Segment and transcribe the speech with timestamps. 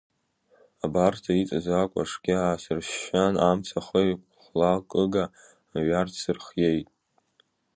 [0.85, 5.23] Абарҵа иҵаз акәашгьы аасыршьшьан, амца ахы еихәлакыга
[5.77, 6.89] аҩарҵә сырхиеит.